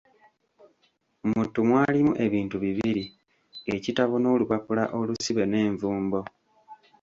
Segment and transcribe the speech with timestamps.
[1.29, 3.03] Mu ttu mwalimu ebintu bibiri;
[3.75, 6.21] ekitabo n'olupappula olusibe n'envumbo.